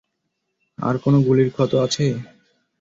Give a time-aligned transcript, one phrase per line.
[0.77, 2.05] আর কোনো গুলির ক্ষত আছে?